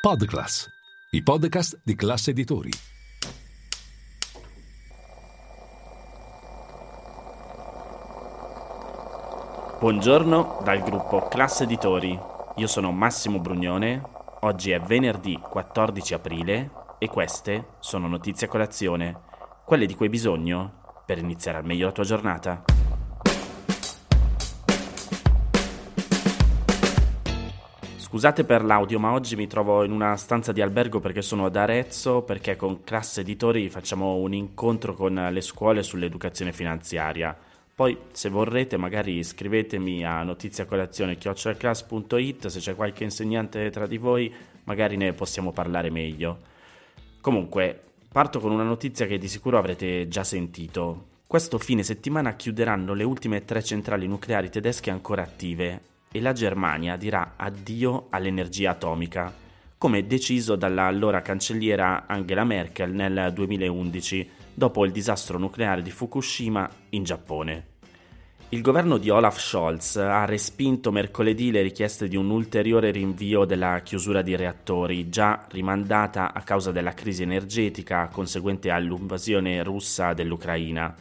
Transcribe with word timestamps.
Podclass, 0.00 0.66
i 1.10 1.22
podcast 1.22 1.78
di 1.84 1.94
classe 1.94 2.30
editori. 2.30 2.70
Buongiorno 9.78 10.62
dal 10.64 10.80
gruppo 10.80 11.28
Classe 11.28 11.64
Editori. 11.64 12.18
Io 12.56 12.66
sono 12.66 12.92
Massimo 12.92 13.40
Brugnone. 13.40 14.02
Oggi 14.40 14.70
è 14.70 14.80
venerdì 14.80 15.38
14 15.38 16.14
aprile 16.14 16.70
e 16.98 17.08
queste 17.08 17.74
sono 17.80 18.08
notizie 18.08 18.46
a 18.46 18.50
colazione, 18.50 19.20
quelle 19.66 19.84
di 19.84 19.94
cui 19.94 20.06
hai 20.06 20.10
bisogno 20.10 21.02
per 21.04 21.18
iniziare 21.18 21.58
al 21.58 21.66
meglio 21.66 21.84
la 21.84 21.92
tua 21.92 22.04
giornata. 22.04 22.64
Scusate 28.10 28.42
per 28.42 28.64
l'audio, 28.64 28.98
ma 28.98 29.12
oggi 29.12 29.36
mi 29.36 29.46
trovo 29.46 29.84
in 29.84 29.92
una 29.92 30.16
stanza 30.16 30.50
di 30.50 30.60
albergo 30.60 30.98
perché 30.98 31.22
sono 31.22 31.44
ad 31.44 31.54
Arezzo, 31.54 32.22
perché 32.22 32.56
con 32.56 32.82
classe 32.82 33.20
editori 33.20 33.70
facciamo 33.70 34.16
un 34.16 34.34
incontro 34.34 34.94
con 34.94 35.28
le 35.30 35.40
scuole 35.40 35.84
sull'educazione 35.84 36.52
finanziaria. 36.52 37.38
Poi, 37.72 37.96
se 38.10 38.28
vorrete, 38.28 38.76
magari 38.76 39.22
scrivetemi 39.22 40.04
a 40.04 40.24
notiziacolazione.it 40.24 42.46
se 42.48 42.58
c'è 42.58 42.74
qualche 42.74 43.04
insegnante 43.04 43.70
tra 43.70 43.86
di 43.86 43.98
voi, 43.98 44.34
magari 44.64 44.96
ne 44.96 45.12
possiamo 45.12 45.52
parlare 45.52 45.90
meglio. 45.90 46.38
Comunque, 47.20 47.80
parto 48.10 48.40
con 48.40 48.50
una 48.50 48.64
notizia 48.64 49.06
che 49.06 49.18
di 49.18 49.28
sicuro 49.28 49.56
avrete 49.56 50.08
già 50.08 50.24
sentito. 50.24 51.04
Questo 51.28 51.58
fine 51.58 51.84
settimana 51.84 52.34
chiuderanno 52.34 52.92
le 52.92 53.04
ultime 53.04 53.44
tre 53.44 53.62
centrali 53.62 54.08
nucleari 54.08 54.50
tedesche 54.50 54.90
ancora 54.90 55.22
attive 55.22 55.89
e 56.12 56.20
la 56.20 56.32
Germania 56.32 56.96
dirà 56.96 57.34
addio 57.36 58.08
all'energia 58.10 58.72
atomica, 58.72 59.32
come 59.78 60.08
deciso 60.08 60.56
dalla 60.56 60.86
allora 60.86 61.22
cancelliera 61.22 62.06
Angela 62.08 62.42
Merkel 62.42 62.92
nel 62.92 63.30
2011, 63.32 64.28
dopo 64.52 64.84
il 64.84 64.90
disastro 64.90 65.38
nucleare 65.38 65.82
di 65.82 65.92
Fukushima 65.92 66.68
in 66.90 67.04
Giappone. 67.04 67.66
Il 68.48 68.60
governo 68.60 68.98
di 68.98 69.08
Olaf 69.08 69.38
Scholz 69.38 69.94
ha 69.98 70.24
respinto 70.24 70.90
mercoledì 70.90 71.52
le 71.52 71.62
richieste 71.62 72.08
di 72.08 72.16
un 72.16 72.28
ulteriore 72.30 72.90
rinvio 72.90 73.44
della 73.44 73.78
chiusura 73.84 74.20
di 74.20 74.34
reattori, 74.34 75.08
già 75.08 75.46
rimandata 75.50 76.34
a 76.34 76.42
causa 76.42 76.72
della 76.72 76.92
crisi 76.92 77.22
energetica 77.22 78.08
conseguente 78.08 78.70
all'invasione 78.70 79.62
russa 79.62 80.12
dell'Ucraina. 80.12 80.92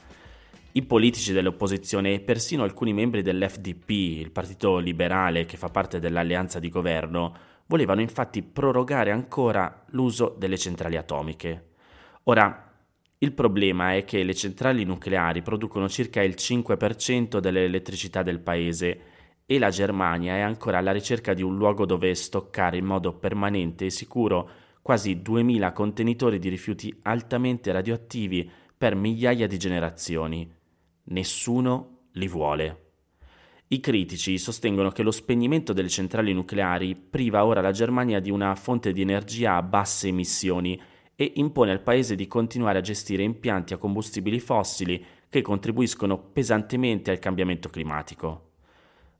I 0.72 0.84
politici 0.84 1.34
dell'opposizione 1.34 2.14
e 2.14 2.20
persino 2.20 2.62
alcuni 2.62 2.94
membri 2.94 3.24
dell'FDP, 3.24 3.90
il 3.90 4.30
partito 4.30 4.78
liberale 4.78 5.46
che 5.46 5.58
fa 5.58 5.70
parte 5.70 6.00
dell'alleanza 6.00 6.60
di 6.60 6.70
governo, 6.70 7.36
volevano 7.66 8.02
infatti 8.02 8.44
prorogare 8.44 9.10
ancora 9.10 9.84
l'uso 9.88 10.36
delle 10.38 10.60
centrali 10.60 10.96
atomiche. 10.96 11.70
Ora, 12.26 12.72
il 13.18 13.32
problema 13.34 13.96
è 13.96 14.06
che 14.06 14.22
le 14.22 14.36
centrali 14.36 14.84
nucleari 14.84 15.42
producono 15.42 15.90
circa 15.90 16.22
il 16.22 16.36
5% 16.38 17.40
dell'elettricità 17.40 18.22
del 18.22 18.40
paese 18.40 19.02
e 19.48 19.58
la 19.58 19.72
Germania 19.72 20.36
è 20.36 20.42
ancora 20.42 20.78
alla 20.78 20.92
ricerca 20.92 21.34
di 21.34 21.42
un 21.42 21.58
luogo 21.58 21.88
dove 21.88 22.14
stoccare 22.14 22.78
in 22.78 22.86
modo 22.86 23.14
permanente 23.14 23.86
e 23.86 23.90
sicuro 23.90 24.50
quasi 24.84 25.20
2000 25.24 25.72
contenitori 25.72 26.38
di 26.38 26.48
rifiuti 26.48 26.96
altamente 27.02 27.72
radioattivi 27.72 28.50
per 28.78 28.94
migliaia 28.96 29.48
di 29.48 29.58
generazioni 29.58 30.58
nessuno 31.10 32.08
li 32.14 32.28
vuole. 32.28 32.88
I 33.68 33.80
critici 33.80 34.40
sostengono 34.40 34.90
che 34.90 35.04
lo 35.04 35.12
spegnimento 35.12 35.74
delle 35.74 35.90
centrali 35.90 36.34
nucleari 36.34 36.96
priva 36.96 37.46
ora 37.46 37.62
la 37.62 37.72
Germania 37.72 38.20
di 38.20 38.32
una 38.32 38.56
fonte 38.56 38.92
di 38.92 39.02
energia 39.02 39.56
a 39.56 39.62
basse 39.62 40.08
emissioni 40.08 40.82
e 41.16 41.34
impone 41.36 41.72
al 41.72 41.82
paese 41.82 42.16
di 42.16 42.26
continuare 42.26 42.80
a 42.80 42.82
gestire 42.82 43.22
impianti 43.22 43.74
a 43.74 43.78
combustibili 43.78 44.40
fossili 44.40 45.06
che 45.30 45.42
contribuiscono 45.42 46.18
pesantemente 46.18 47.12
al 47.12 47.20
cambiamento 47.20 47.70
climatico. 47.70 48.54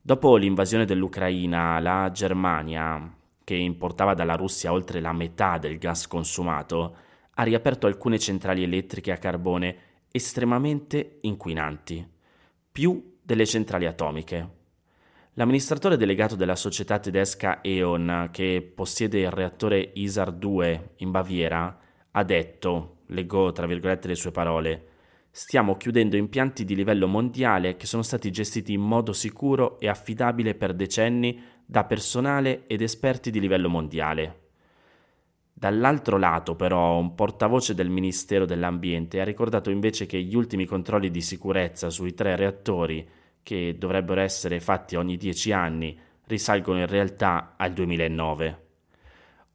Dopo 0.02 0.36
l'invasione 0.38 0.86
dell'Ucraina, 0.86 1.80
la 1.80 2.10
Germania, 2.12 3.16
che 3.44 3.54
importava 3.54 4.16
dalla 4.16 4.36
Russia 4.36 4.72
oltre 4.72 5.02
la 5.02 5.14
metà 5.14 5.60
del 5.60 5.78
gas 5.78 6.08
consumato, 6.08 6.96
ha 7.36 7.44
riaperto 7.44 7.86
alcune 7.86 8.18
centrali 8.18 8.64
elettriche 8.64 9.12
a 9.12 9.18
carbone 9.18 9.89
estremamente 10.12 11.18
inquinanti, 11.22 12.06
più 12.72 13.18
delle 13.22 13.46
centrali 13.46 13.86
atomiche. 13.86 14.58
L'amministratore 15.34 15.98
delegato 15.98 16.36
della 16.36 16.56
società 16.56 17.00
tedesca 17.00 17.62
E.ON, 17.62 18.30
che 18.32 18.72
possiede 18.76 19.20
il 19.20 19.32
reattore 19.32 19.92
ISAR 19.94 20.32
2 20.32 20.94
in 20.98 21.12
Baviera, 21.12 21.80
ha 22.12 22.24
detto, 22.24 22.98
leggo 23.08 23.52
tra 23.52 23.66
virgolette 23.66 24.08
le 24.08 24.16
sue 24.16 24.32
parole, 24.32 24.88
stiamo 25.32 25.78
chiudendo 25.78 26.18
impianti 26.18 26.66
di 26.66 26.76
livello 26.76 27.08
mondiale 27.08 27.78
che 27.78 27.86
sono 27.86 28.02
stati 28.02 28.32
gestiti 28.32 28.74
in 28.74 28.82
modo 28.82 29.14
sicuro 29.14 29.80
e 29.80 29.88
affidabile 29.88 30.56
per 30.56 30.74
decenni 30.74 31.42
da 31.66 31.86
personale 31.86 32.66
ed 32.68 32.82
esperti 32.82 33.32
di 33.32 33.40
livello 33.40 33.70
mondiale. 33.70 34.49
Dall'altro 35.60 36.18
lato, 36.18 36.56
però, 36.56 36.98
un 36.98 37.16
portavoce 37.16 37.74
del 37.74 37.90
Ministero 37.90 38.46
dell'Ambiente 38.46 39.20
ha 39.20 39.26
ricordato 39.26 39.70
invece 39.70 40.06
che 40.06 40.22
gli 40.22 40.34
ultimi 40.34 40.66
controlli 40.66 41.12
di 41.12 41.20
sicurezza 41.20 41.90
sui 41.90 42.14
tre 42.14 42.38
reattori, 42.38 43.06
che 43.44 43.76
dovrebbero 43.78 44.22
essere 44.22 44.62
fatti 44.62 44.96
ogni 44.96 45.18
dieci 45.18 45.52
anni, 45.52 46.00
risalgono 46.28 46.80
in 46.80 46.88
realtà 46.88 47.56
al 47.58 47.74
2009. 47.74 48.68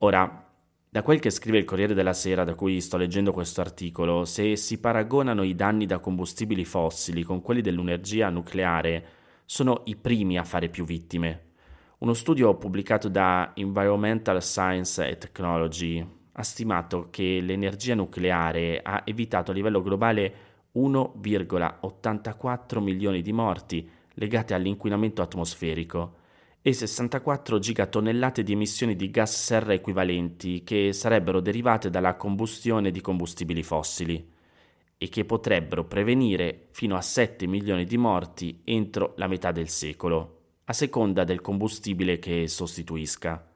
Ora, 0.00 0.46
da 0.90 1.02
quel 1.02 1.20
che 1.20 1.30
scrive 1.30 1.56
il 1.56 1.64
Corriere 1.64 1.94
della 1.94 2.12
Sera, 2.12 2.44
da 2.44 2.54
cui 2.54 2.82
sto 2.82 2.98
leggendo 2.98 3.32
questo 3.32 3.62
articolo, 3.62 4.26
se 4.26 4.56
si 4.56 4.80
paragonano 4.80 5.42
i 5.42 5.54
danni 5.54 5.86
da 5.86 6.00
combustibili 6.00 6.66
fossili 6.66 7.22
con 7.22 7.40
quelli 7.40 7.62
dell'energia 7.62 8.28
nucleare, 8.28 9.06
sono 9.46 9.80
i 9.86 9.96
primi 9.96 10.36
a 10.36 10.44
fare 10.44 10.68
più 10.68 10.84
vittime. 10.84 11.53
Uno 11.98 12.12
studio 12.12 12.56
pubblicato 12.56 13.08
da 13.08 13.52
Environmental 13.54 14.42
Science 14.42 15.02
and 15.02 15.18
Technology 15.18 16.04
ha 16.32 16.42
stimato 16.42 17.06
che 17.08 17.40
l'energia 17.40 17.94
nucleare 17.94 18.80
ha 18.82 19.02
evitato 19.04 19.52
a 19.52 19.54
livello 19.54 19.80
globale 19.80 20.34
1,84 20.74 22.82
milioni 22.82 23.22
di 23.22 23.32
morti 23.32 23.88
legate 24.14 24.54
all'inquinamento 24.54 25.22
atmosferico 25.22 26.16
e 26.60 26.72
64 26.72 27.60
gigatonnellate 27.60 28.42
di 28.42 28.52
emissioni 28.52 28.96
di 28.96 29.10
gas 29.10 29.44
serra 29.44 29.72
equivalenti 29.72 30.64
che 30.64 30.92
sarebbero 30.92 31.38
derivate 31.38 31.90
dalla 31.90 32.16
combustione 32.16 32.90
di 32.90 33.00
combustibili 33.00 33.62
fossili 33.62 34.32
e 34.98 35.08
che 35.08 35.24
potrebbero 35.24 35.84
prevenire 35.84 36.66
fino 36.72 36.96
a 36.96 37.00
7 37.00 37.46
milioni 37.46 37.84
di 37.84 37.96
morti 37.96 38.62
entro 38.64 39.12
la 39.16 39.28
metà 39.28 39.52
del 39.52 39.68
secolo 39.68 40.40
a 40.66 40.72
seconda 40.72 41.24
del 41.24 41.40
combustibile 41.40 42.18
che 42.18 42.48
sostituisca. 42.48 43.46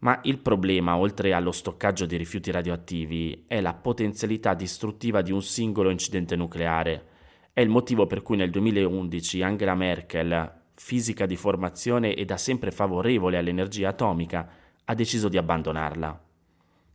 Ma 0.00 0.20
il 0.22 0.38
problema, 0.38 0.96
oltre 0.96 1.32
allo 1.32 1.50
stoccaggio 1.50 2.06
di 2.06 2.16
rifiuti 2.16 2.52
radioattivi, 2.52 3.44
è 3.48 3.60
la 3.60 3.74
potenzialità 3.74 4.54
distruttiva 4.54 5.22
di 5.22 5.32
un 5.32 5.42
singolo 5.42 5.90
incidente 5.90 6.36
nucleare. 6.36 7.06
È 7.52 7.60
il 7.60 7.68
motivo 7.68 8.06
per 8.06 8.22
cui 8.22 8.36
nel 8.36 8.50
2011 8.50 9.42
Angela 9.42 9.74
Merkel, 9.74 10.52
fisica 10.74 11.26
di 11.26 11.34
formazione 11.34 12.14
e 12.14 12.24
da 12.24 12.36
sempre 12.36 12.70
favorevole 12.70 13.36
all'energia 13.36 13.88
atomica, 13.88 14.48
ha 14.84 14.94
deciso 14.94 15.28
di 15.28 15.36
abbandonarla. 15.36 16.22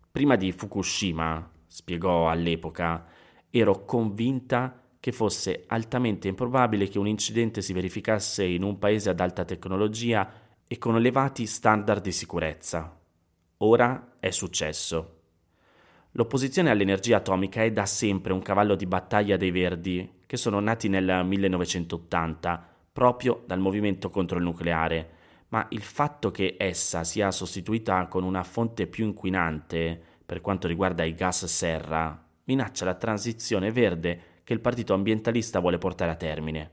Prima 0.09 0.37
di 0.37 0.53
Fukushima, 0.53 1.51
spiegò 1.67 2.29
all'epoca, 2.29 3.05
ero 3.49 3.83
convinta 3.83 4.82
che 5.03 5.11
fosse 5.11 5.65
altamente 5.67 6.29
improbabile 6.29 6.87
che 6.87 6.97
un 6.97 7.09
incidente 7.09 7.61
si 7.61 7.73
verificasse 7.73 8.45
in 8.45 8.63
un 8.63 8.79
paese 8.79 9.09
ad 9.09 9.19
alta 9.19 9.43
tecnologia 9.43 10.31
e 10.65 10.77
con 10.77 10.95
elevati 10.95 11.45
standard 11.45 12.01
di 12.01 12.13
sicurezza. 12.13 13.01
Ora 13.57 14.13
è 14.17 14.29
successo. 14.29 15.19
L'opposizione 16.11 16.69
all'energia 16.69 17.17
atomica 17.17 17.63
è 17.63 17.71
da 17.73 17.85
sempre 17.85 18.31
un 18.31 18.41
cavallo 18.41 18.75
di 18.75 18.85
battaglia 18.85 19.35
dei 19.35 19.51
Verdi, 19.51 20.09
che 20.25 20.37
sono 20.37 20.61
nati 20.61 20.87
nel 20.87 21.25
1980 21.25 22.65
proprio 22.93 23.43
dal 23.45 23.59
movimento 23.59 24.09
contro 24.09 24.37
il 24.37 24.45
nucleare, 24.45 25.09
ma 25.49 25.65
il 25.71 25.81
fatto 25.81 26.31
che 26.31 26.55
essa 26.57 27.03
sia 27.03 27.29
sostituita 27.29 28.07
con 28.07 28.23
una 28.23 28.43
fonte 28.43 28.87
più 28.87 29.03
inquinante 29.03 30.01
per 30.25 30.39
quanto 30.39 30.69
riguarda 30.69 31.03
i 31.03 31.13
gas 31.13 31.43
serra 31.43 32.23
minaccia 32.45 32.85
la 32.85 32.95
transizione 32.95 33.71
verde 33.71 34.31
che 34.43 34.53
il 34.53 34.59
partito 34.59 34.93
ambientalista 34.93 35.59
vuole 35.59 35.77
portare 35.77 36.11
a 36.11 36.15
termine. 36.15 36.71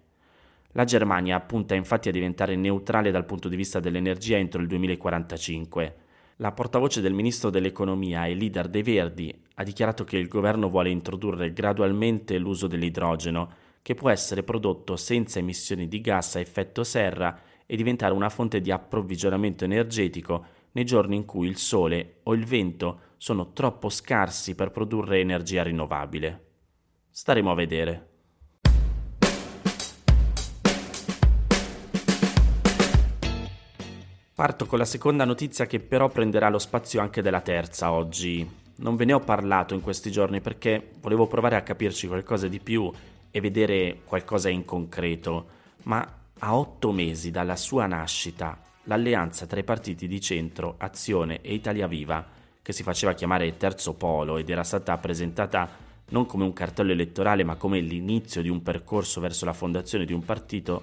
La 0.72 0.84
Germania 0.84 1.40
punta 1.40 1.74
infatti 1.74 2.08
a 2.08 2.12
diventare 2.12 2.54
neutrale 2.54 3.10
dal 3.10 3.24
punto 3.24 3.48
di 3.48 3.56
vista 3.56 3.80
dell'energia 3.80 4.36
entro 4.36 4.60
il 4.60 4.68
2045. 4.68 5.96
La 6.36 6.52
portavoce 6.52 7.00
del 7.00 7.12
ministro 7.12 7.50
dell'economia 7.50 8.26
e 8.26 8.34
leader 8.34 8.68
dei 8.68 8.82
Verdi 8.82 9.34
ha 9.54 9.62
dichiarato 9.62 10.04
che 10.04 10.16
il 10.16 10.28
governo 10.28 10.68
vuole 10.68 10.88
introdurre 10.88 11.52
gradualmente 11.52 12.38
l'uso 12.38 12.66
dell'idrogeno, 12.66 13.50
che 13.82 13.94
può 13.94 14.10
essere 14.10 14.42
prodotto 14.42 14.96
senza 14.96 15.38
emissioni 15.38 15.88
di 15.88 16.00
gas 16.00 16.36
a 16.36 16.40
effetto 16.40 16.84
serra 16.84 17.38
e 17.66 17.76
diventare 17.76 18.14
una 18.14 18.28
fonte 18.28 18.60
di 18.60 18.70
approvvigionamento 18.70 19.64
energetico 19.64 20.44
nei 20.72 20.84
giorni 20.84 21.16
in 21.16 21.24
cui 21.24 21.48
il 21.48 21.56
sole 21.56 22.20
o 22.22 22.34
il 22.34 22.44
vento 22.44 23.00
sono 23.16 23.52
troppo 23.52 23.88
scarsi 23.88 24.54
per 24.54 24.70
produrre 24.70 25.18
energia 25.18 25.62
rinnovabile. 25.62 26.49
Staremo 27.20 27.50
a 27.50 27.54
vedere. 27.54 28.08
Parto 34.34 34.64
con 34.64 34.78
la 34.78 34.86
seconda 34.86 35.26
notizia 35.26 35.66
che 35.66 35.80
però 35.80 36.08
prenderà 36.08 36.48
lo 36.48 36.58
spazio 36.58 37.02
anche 37.02 37.20
della 37.20 37.42
terza 37.42 37.92
oggi. 37.92 38.50
Non 38.76 38.96
ve 38.96 39.04
ne 39.04 39.12
ho 39.12 39.20
parlato 39.20 39.74
in 39.74 39.82
questi 39.82 40.10
giorni 40.10 40.40
perché 40.40 40.92
volevo 41.02 41.26
provare 41.26 41.56
a 41.56 41.62
capirci 41.62 42.06
qualcosa 42.06 42.48
di 42.48 42.58
più 42.58 42.90
e 43.30 43.40
vedere 43.42 44.00
qualcosa 44.06 44.48
in 44.48 44.64
concreto, 44.64 45.48
ma 45.82 46.02
a 46.38 46.56
otto 46.56 46.90
mesi 46.90 47.30
dalla 47.30 47.56
sua 47.56 47.84
nascita, 47.84 48.58
l'alleanza 48.84 49.44
tra 49.44 49.60
i 49.60 49.64
partiti 49.64 50.08
di 50.08 50.22
centro, 50.22 50.76
Azione 50.78 51.42
e 51.42 51.52
Italia 51.52 51.86
Viva, 51.86 52.26
che 52.62 52.72
si 52.72 52.82
faceva 52.82 53.12
chiamare 53.12 53.58
Terzo 53.58 53.92
Polo 53.92 54.38
ed 54.38 54.48
era 54.48 54.64
stata 54.64 54.96
presentata 54.96 55.88
non 56.10 56.26
come 56.26 56.44
un 56.44 56.52
cartello 56.52 56.92
elettorale 56.92 57.44
ma 57.44 57.56
come 57.56 57.80
l'inizio 57.80 58.42
di 58.42 58.48
un 58.48 58.62
percorso 58.62 59.20
verso 59.20 59.44
la 59.44 59.52
fondazione 59.52 60.04
di 60.04 60.12
un 60.12 60.24
partito, 60.24 60.82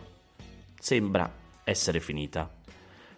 sembra 0.80 1.32
essere 1.64 2.00
finita. 2.00 2.50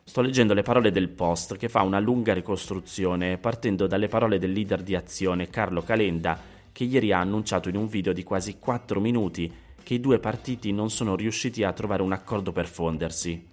Sto 0.03 0.21
leggendo 0.21 0.53
le 0.53 0.63
parole 0.63 0.91
del 0.91 1.09
post 1.09 1.55
che 1.55 1.69
fa 1.69 1.83
una 1.83 1.99
lunga 1.99 2.33
ricostruzione 2.33 3.37
partendo 3.37 3.85
dalle 3.85 4.07
parole 4.07 4.39
del 4.39 4.51
leader 4.51 4.81
di 4.81 4.95
azione 4.95 5.49
Carlo 5.49 5.83
Calenda 5.83 6.39
che 6.71 6.83
ieri 6.83 7.11
ha 7.11 7.19
annunciato 7.19 7.69
in 7.69 7.75
un 7.75 7.87
video 7.87 8.11
di 8.11 8.23
quasi 8.23 8.57
4 8.57 8.99
minuti 8.99 9.51
che 9.83 9.93
i 9.93 9.99
due 9.99 10.19
partiti 10.19 10.71
non 10.71 10.89
sono 10.89 11.15
riusciti 11.15 11.63
a 11.63 11.73
trovare 11.73 12.01
un 12.01 12.11
accordo 12.11 12.51
per 12.51 12.67
fondersi. 12.67 13.45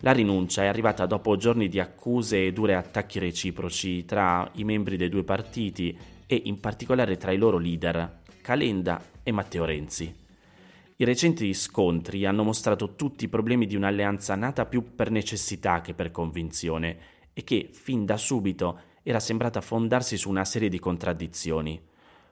La 0.00 0.10
rinuncia 0.10 0.64
è 0.64 0.66
arrivata 0.66 1.06
dopo 1.06 1.36
giorni 1.36 1.68
di 1.68 1.78
accuse 1.78 2.46
e 2.46 2.52
dure 2.52 2.74
attacchi 2.74 3.20
reciproci 3.20 4.04
tra 4.04 4.50
i 4.54 4.64
membri 4.64 4.96
dei 4.96 5.08
due 5.08 5.22
partiti 5.22 5.96
e 6.32 6.40
in 6.46 6.60
particolare 6.60 7.18
tra 7.18 7.30
i 7.30 7.36
loro 7.36 7.58
leader, 7.58 8.20
Calenda 8.40 9.02
e 9.22 9.32
Matteo 9.32 9.66
Renzi. 9.66 10.14
I 10.96 11.04
recenti 11.04 11.52
scontri 11.52 12.24
hanno 12.24 12.42
mostrato 12.42 12.94
tutti 12.94 13.24
i 13.24 13.28
problemi 13.28 13.66
di 13.66 13.76
un'alleanza 13.76 14.34
nata 14.34 14.64
più 14.64 14.94
per 14.94 15.10
necessità 15.10 15.82
che 15.82 15.92
per 15.92 16.10
convinzione 16.10 16.96
e 17.34 17.44
che, 17.44 17.68
fin 17.70 18.06
da 18.06 18.16
subito, 18.16 18.78
era 19.02 19.20
sembrata 19.20 19.60
fondarsi 19.60 20.16
su 20.16 20.30
una 20.30 20.46
serie 20.46 20.70
di 20.70 20.78
contraddizioni. 20.78 21.78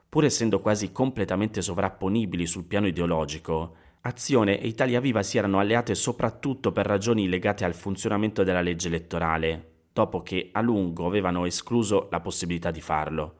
Pur 0.09 0.25
essendo 0.25 0.61
quasi 0.61 0.91
completamente 0.91 1.61
sovrapponibili 1.61 2.47
sul 2.47 2.65
piano 2.65 2.87
ideologico, 2.87 3.75
Azione 4.01 4.59
e 4.59 4.65
Italia 4.65 4.99
Viva 4.99 5.21
si 5.21 5.37
erano 5.37 5.59
alleate 5.59 5.93
soprattutto 5.93 6.71
per 6.71 6.87
ragioni 6.87 7.29
legate 7.29 7.65
al 7.65 7.75
funzionamento 7.75 8.43
della 8.43 8.61
legge 8.61 8.87
elettorale, 8.87 9.73
dopo 9.93 10.23
che 10.23 10.49
a 10.53 10.61
lungo 10.61 11.05
avevano 11.05 11.45
escluso 11.45 12.07
la 12.09 12.19
possibilità 12.19 12.71
di 12.71 12.81
farlo. 12.81 13.35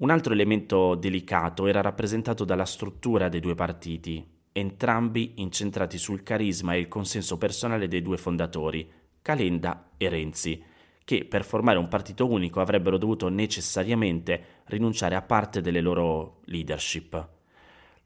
Un 0.00 0.08
altro 0.08 0.32
elemento 0.32 0.94
delicato 0.94 1.66
era 1.66 1.82
rappresentato 1.82 2.46
dalla 2.46 2.64
struttura 2.64 3.28
dei 3.28 3.40
due 3.40 3.54
partiti, 3.54 4.26
entrambi 4.50 5.34
incentrati 5.36 5.98
sul 5.98 6.22
carisma 6.22 6.72
e 6.72 6.78
il 6.78 6.88
consenso 6.88 7.36
personale 7.36 7.86
dei 7.86 8.00
due 8.00 8.16
fondatori, 8.16 8.90
Calenda 9.20 9.90
e 9.98 10.08
Renzi, 10.08 10.62
che 11.04 11.26
per 11.26 11.44
formare 11.44 11.76
un 11.76 11.88
partito 11.88 12.26
unico 12.26 12.62
avrebbero 12.62 12.96
dovuto 12.96 13.28
necessariamente 13.28 14.62
rinunciare 14.68 15.16
a 15.16 15.20
parte 15.20 15.60
delle 15.60 15.82
loro 15.82 16.40
leadership. 16.46 17.28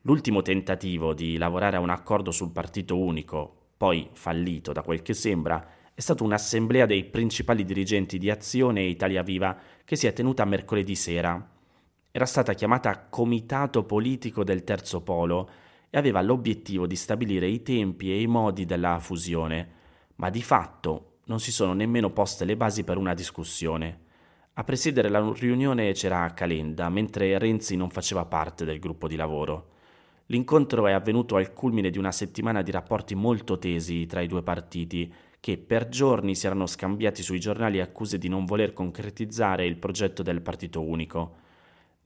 L'ultimo 0.00 0.43
tentativo 0.43 1.14
di 1.14 1.37
lavorare 1.37 1.76
a 1.76 1.81
un 1.81 1.91
accordo 1.91 2.32
sul 2.32 2.50
partito 2.50 2.99
unico, 2.99 3.69
poi 3.76 4.08
fallito 4.14 4.73
da 4.73 4.82
quel 4.82 5.00
che 5.00 5.14
sembra, 5.14 5.64
è 5.94 6.00
stata 6.00 6.25
un'assemblea 6.25 6.87
dei 6.87 7.05
principali 7.05 7.64
dirigenti 7.64 8.19
di 8.19 8.31
Azione 8.31 8.81
e 8.81 8.88
Italia 8.88 9.23
Viva 9.23 9.56
che 9.85 9.94
si 9.94 10.08
è 10.08 10.12
tenuta 10.12 10.44
mercoledì 10.44 10.96
sera. 10.96 11.52
Era 12.17 12.27
stata 12.27 12.53
chiamata 12.53 13.09
Comitato 13.11 13.83
Politico 13.83 14.45
del 14.45 14.63
Terzo 14.63 15.01
Polo 15.01 15.51
e 15.91 15.99
aveva 15.99 16.23
l'obiettivo 16.23 16.87
di 16.87 16.95
stabilire 16.95 17.49
i 17.49 17.61
tempi 17.65 18.09
e 18.13 18.21
i 18.21 18.29
modi 18.29 18.65
della 18.65 19.01
fusione, 19.01 19.69
ma 20.15 20.31
di 20.31 20.41
fatto 20.41 21.17
non 21.25 21.41
si 21.41 21.51
sono 21.51 21.73
nemmeno 21.73 22.11
poste 22.11 22.45
le 22.45 22.57
basi 22.57 22.85
per 22.85 22.99
una 22.99 23.15
discussione. 23.15 24.03
A 24.53 24.63
presiedere 24.63 25.09
la 25.09 25.29
riunione 25.37 25.91
c'era 25.91 26.33
Calenda, 26.35 26.89
mentre 26.89 27.37
Renzi 27.37 27.75
non 27.75 27.91
faceva 27.91 28.25
parte 28.27 28.65
del 28.65 28.79
gruppo 28.79 29.09
di 29.09 29.17
lavoro. 29.17 29.71
L'incontro 30.27 30.87
è 30.87 30.93
avvenuto 30.93 31.35
al 31.35 31.53
culmine 31.53 31.91
di 31.91 31.99
una 31.99 32.13
settimana 32.13 32.63
di 32.63 32.71
rapporti 32.71 33.17
molto 33.17 33.59
tesi 33.59 34.07
tra 34.07 34.21
i 34.21 34.29
due 34.29 34.45
partiti, 34.45 35.13
che 35.41 35.59
per 35.59 35.89
giorni 35.89 36.37
si 36.37 36.47
erano 36.47 36.67
scambiati 36.67 37.25
sui 37.25 37.41
giornali 37.41 37.81
accuse 37.81 38.19
di 38.19 38.29
non 38.29 38.45
voler 38.45 38.73
concretizzare 38.73 39.67
il 39.67 39.79
progetto 39.79 40.23
del 40.23 40.43
partito 40.43 40.81
unico. 40.81 41.43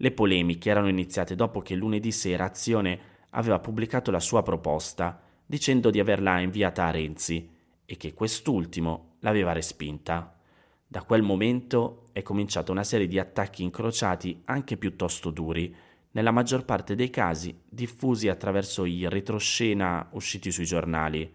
Le 0.00 0.12
polemiche 0.12 0.71
erano 0.71 0.89
iniziate 0.89 1.35
dopo 1.35 1.61
che 1.61 1.75
lunedì 1.75 2.12
sera 2.12 2.45
Azione 2.45 3.17
aveva 3.31 3.59
pubblicato 3.59 4.11
la 4.12 4.21
sua 4.21 4.43
proposta 4.43 5.21
dicendo 5.45 5.91
di 5.91 5.99
averla 5.99 6.39
inviata 6.39 6.85
a 6.85 6.91
Renzi 6.91 7.50
e 7.85 7.97
che 7.97 8.15
quest'ultimo 8.15 9.17
l'aveva 9.21 9.53
respinta. 9.53 10.39
Da 10.87 11.03
quel 11.03 11.23
momento 11.23 12.05
è 12.12 12.23
cominciata 12.23 12.71
una 12.71 12.85
serie 12.85 13.09
di 13.09 13.19
attacchi 13.19 13.62
incrociati 13.62 14.41
anche 14.45 14.77
piuttosto 14.77 15.31
duri, 15.31 15.75
nella 16.12 16.31
maggior 16.31 16.65
parte 16.65 16.95
dei 16.95 17.11
casi 17.11 17.59
diffusi 17.69 18.29
attraverso 18.29 18.85
i 18.85 19.09
retroscena 19.09 20.09
usciti 20.12 20.53
sui 20.53 20.65
giornali, 20.65 21.31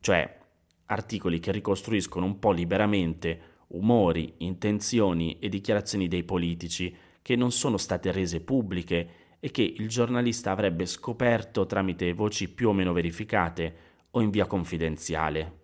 cioè 0.00 0.38
articoli 0.86 1.38
che 1.38 1.52
ricostruiscono 1.52 2.26
un 2.26 2.38
po' 2.38 2.50
liberamente 2.50 3.56
umori, 3.68 4.34
intenzioni 4.38 5.38
e 5.38 5.48
dichiarazioni 5.48 6.08
dei 6.08 6.24
politici 6.24 6.94
che 7.28 7.36
non 7.36 7.52
sono 7.52 7.76
state 7.76 8.10
rese 8.10 8.40
pubbliche 8.40 9.08
e 9.38 9.50
che 9.50 9.60
il 9.60 9.86
giornalista 9.90 10.50
avrebbe 10.50 10.86
scoperto 10.86 11.66
tramite 11.66 12.14
voci 12.14 12.48
più 12.48 12.70
o 12.70 12.72
meno 12.72 12.94
verificate 12.94 13.76
o 14.12 14.22
in 14.22 14.30
via 14.30 14.46
confidenziale. 14.46 15.58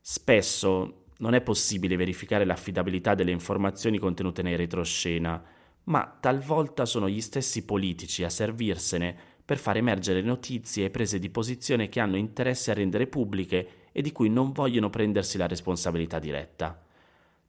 Spesso 0.00 1.02
non 1.18 1.34
è 1.34 1.42
possibile 1.42 1.96
verificare 1.96 2.46
l'affidabilità 2.46 3.14
delle 3.14 3.30
informazioni 3.30 3.98
contenute 3.98 4.40
nei 4.40 4.56
retroscena, 4.56 5.44
ma 5.84 6.16
talvolta 6.18 6.86
sono 6.86 7.10
gli 7.10 7.20
stessi 7.20 7.66
politici 7.66 8.24
a 8.24 8.30
servirsene 8.30 9.14
per 9.44 9.58
far 9.58 9.76
emergere 9.76 10.22
notizie 10.22 10.86
e 10.86 10.90
prese 10.90 11.18
di 11.18 11.28
posizione 11.28 11.90
che 11.90 12.00
hanno 12.00 12.16
interesse 12.16 12.70
a 12.70 12.74
rendere 12.74 13.06
pubbliche 13.06 13.68
e 13.92 14.00
di 14.00 14.12
cui 14.12 14.30
non 14.30 14.52
vogliono 14.52 14.88
prendersi 14.88 15.36
la 15.36 15.46
responsabilità 15.46 16.18
diretta. 16.18 16.85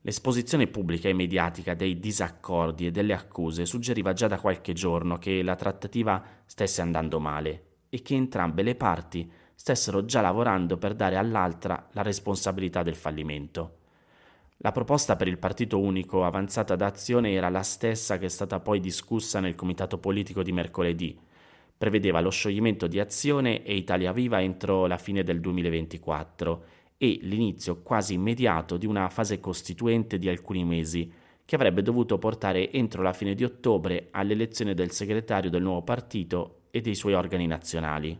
L'esposizione 0.02 0.68
pubblica 0.68 1.08
e 1.08 1.12
mediatica 1.12 1.74
dei 1.74 1.98
disaccordi 1.98 2.86
e 2.86 2.90
delle 2.90 3.14
accuse 3.14 3.66
suggeriva 3.66 4.12
già 4.12 4.28
da 4.28 4.38
qualche 4.38 4.72
giorno 4.72 5.18
che 5.18 5.42
la 5.42 5.56
trattativa 5.56 6.22
stesse 6.46 6.80
andando 6.80 7.18
male 7.18 7.64
e 7.88 8.00
che 8.02 8.14
entrambe 8.14 8.62
le 8.62 8.76
parti 8.76 9.30
stessero 9.54 10.04
già 10.04 10.20
lavorando 10.20 10.76
per 10.76 10.94
dare 10.94 11.16
all'altra 11.16 11.88
la 11.92 12.02
responsabilità 12.02 12.84
del 12.84 12.94
fallimento. 12.94 13.76
La 14.58 14.72
proposta 14.72 15.16
per 15.16 15.26
il 15.26 15.38
partito 15.38 15.80
unico 15.80 16.24
avanzata 16.24 16.76
da 16.76 16.86
Azione 16.86 17.32
era 17.32 17.48
la 17.48 17.62
stessa 17.62 18.18
che 18.18 18.26
è 18.26 18.28
stata 18.28 18.60
poi 18.60 18.80
discussa 18.80 19.40
nel 19.40 19.56
comitato 19.56 19.98
politico 19.98 20.42
di 20.42 20.52
mercoledì. 20.52 21.18
Prevedeva 21.76 22.20
lo 22.20 22.30
scioglimento 22.30 22.86
di 22.86 22.98
Azione 22.98 23.62
e 23.62 23.76
Italia 23.76 24.12
Viva 24.12 24.40
entro 24.42 24.86
la 24.86 24.98
fine 24.98 25.22
del 25.22 25.40
2024 25.40 26.64
e 26.98 27.20
l'inizio 27.22 27.80
quasi 27.80 28.14
immediato 28.14 28.76
di 28.76 28.84
una 28.84 29.08
fase 29.08 29.38
costituente 29.38 30.18
di 30.18 30.28
alcuni 30.28 30.64
mesi, 30.64 31.10
che 31.44 31.54
avrebbe 31.54 31.80
dovuto 31.80 32.18
portare 32.18 32.70
entro 32.72 33.00
la 33.00 33.14
fine 33.14 33.34
di 33.34 33.44
ottobre 33.44 34.08
all'elezione 34.10 34.74
del 34.74 34.90
segretario 34.90 35.48
del 35.48 35.62
nuovo 35.62 35.82
partito 35.82 36.62
e 36.70 36.82
dei 36.82 36.94
suoi 36.94 37.14
organi 37.14 37.46
nazionali. 37.46 38.18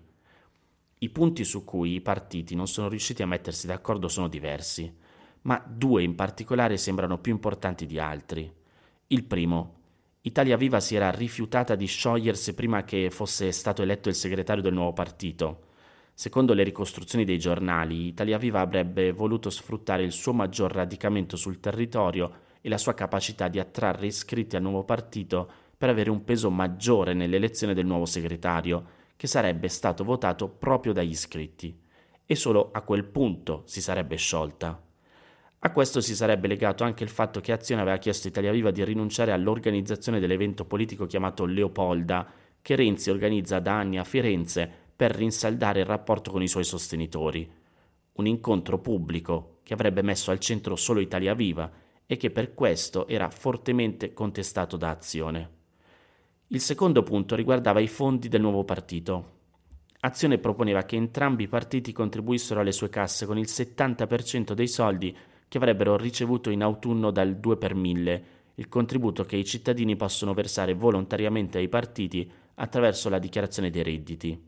I 1.01 1.11
punti 1.11 1.45
su 1.45 1.63
cui 1.63 1.95
i 1.95 2.01
partiti 2.01 2.55
non 2.55 2.67
sono 2.67 2.89
riusciti 2.89 3.23
a 3.23 3.27
mettersi 3.27 3.67
d'accordo 3.67 4.09
sono 4.09 4.29
diversi, 4.29 4.91
ma 5.43 5.63
due 5.67 6.03
in 6.03 6.15
particolare 6.15 6.79
sembrano 6.79 7.19
più 7.19 7.33
importanti 7.33 7.85
di 7.85 7.99
altri. 7.99 8.51
Il 9.09 9.25
primo, 9.25 9.75
Italia 10.23 10.57
Viva 10.57 10.81
si 10.81 10.95
era 10.95 11.11
rifiutata 11.11 11.75
di 11.75 11.87
sciogliersi 11.87 12.55
prima 12.55 12.85
che 12.85 13.11
fosse 13.11 13.53
stato 13.53 13.83
eletto 13.83 14.09
il 14.09 14.15
segretario 14.15 14.63
del 14.63 14.73
nuovo 14.73 14.93
partito, 14.93 15.67
Secondo 16.21 16.53
le 16.53 16.65
ricostruzioni 16.65 17.25
dei 17.25 17.39
giornali, 17.39 18.09
Italia 18.09 18.39
Viva 18.39 18.59
avrebbe 18.59 19.13
voluto 19.13 19.51
sfruttare 19.51 20.03
il 20.03 20.11
suo 20.11 20.33
maggior 20.33 20.73
radicamento 20.73 21.37
sul 21.37 21.61
territorio 21.61 22.33
e 22.61 22.69
la 22.69 22.77
sua 22.77 22.93
capacità 22.93 23.47
di 23.47 23.61
attrarre 23.61 24.07
iscritti 24.07 24.57
al 24.57 24.63
nuovo 24.63 24.83
partito 24.83 25.49
per 25.79 25.91
avere 25.91 26.11
un 26.11 26.25
peso 26.25 26.51
maggiore 26.51 27.15
nell'elezione 27.15 27.73
del 27.73 27.87
nuovo 27.87 28.05
segretario, 28.05 28.85
che 29.15 29.29
sarebbe 29.29 29.69
stato 29.69 30.03
votato 30.03 30.49
proprio 30.49 30.93
dagli 30.93 31.11
iscritti, 31.11 31.81
e 32.27 32.35
solo 32.35 32.71
a 32.73 32.83
quel 32.83 33.05
punto 33.05 33.63
si 33.67 33.81
sarebbe 33.81 34.17
sciolta. 34.17 34.83
A 35.61 35.71
questo 35.71 36.01
si 36.01 36.17
sarebbe 36.17 36.49
legato 36.49 36.83
anche 36.83 37.05
il 37.05 37.11
fatto 37.11 37.39
che 37.39 37.53
Azione 37.53 37.83
aveva 37.83 37.99
chiesto 37.99 38.27
a 38.27 38.31
Italia 38.31 38.51
Viva 38.51 38.73
di 38.73 38.83
rinunciare 38.83 39.31
all'organizzazione 39.31 40.19
dell'evento 40.19 40.65
politico 40.65 41.07
chiamato 41.07 41.45
Leopolda, 41.45 42.29
che 42.61 42.75
Renzi 42.75 43.09
organizza 43.09 43.61
da 43.61 43.79
anni 43.79 43.99
a 43.99 44.05
Firenze 44.05 44.78
per 44.99 45.15
rinsaldare 45.15 45.79
il 45.79 45.87
rapporto 45.87 46.33
con 46.33 46.43
i 46.43 46.49
suoi 46.49 46.65
sostenitori. 46.65 47.49
Un 48.15 48.27
incontro 48.27 48.81
pubblico 48.81 49.61
che 49.63 49.73
avrebbe 49.73 50.03
messo 50.03 50.33
al 50.33 50.41
centro 50.41 50.75
solo 50.75 50.99
Italia 50.99 51.35
Viva 51.35 51.71
e 52.05 52.17
che 52.17 52.33
per 52.33 52.53
questo 52.53 53.07
era 53.07 53.31
fortemente 53.31 54.13
contestato 54.13 54.77
da 54.77 54.91
Azione. 54.91 55.51
Il 56.49 56.61
secondo 56.61 57.05
punto 57.05 57.37
riguardava 57.37 57.79
i 57.79 57.87
fondi 57.87 58.27
del 58.27 58.41
nuovo 58.41 58.65
partito. 58.65 59.37
Azione 60.01 60.39
proponeva 60.39 60.83
che 60.83 60.97
entrambi 60.97 61.45
i 61.45 61.49
partiti 61.49 61.93
contribuissero 61.93 62.59
alle 62.59 62.73
sue 62.73 62.89
casse 62.89 63.25
con 63.25 63.39
il 63.39 63.47
70% 63.49 64.53
dei 64.53 64.67
soldi 64.67 65.17
che 65.47 65.59
avrebbero 65.59 65.97
ricevuto 65.97 66.51
in 66.51 66.65
autunno 66.65 67.13
dal 67.13 67.37
2 67.37 67.57
per 67.57 67.77
1000, 67.77 68.25
il 68.57 68.69
contributo 68.69 69.23
che 69.23 69.37
i 69.37 69.45
cittadini 69.45 69.95
possono 69.95 70.35
versare 70.35 70.75
volontariamente 70.75 71.59
ai 71.59 71.69
partiti 71.69 72.29
attraverso 72.57 73.09
la 73.09 73.21
dichiarazione 73.21 73.71
dei 73.71 73.85
redditi. 73.85 74.48